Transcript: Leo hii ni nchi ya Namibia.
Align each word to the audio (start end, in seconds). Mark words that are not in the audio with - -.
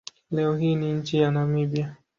Leo 0.31 0.55
hii 0.57 0.75
ni 0.75 0.93
nchi 0.93 1.17
ya 1.17 1.31
Namibia. 1.31 1.95